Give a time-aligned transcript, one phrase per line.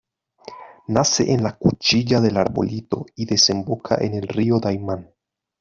[0.87, 5.11] Nace en la Cuchilla del Arbolito y desemboca en el río Daymán.